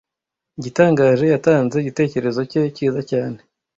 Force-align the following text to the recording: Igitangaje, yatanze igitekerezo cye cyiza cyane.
Igitangaje, 0.57 1.25
yatanze 1.33 1.75
igitekerezo 1.79 2.39
cye 2.51 2.61
cyiza 2.75 3.01
cyane. 3.11 3.39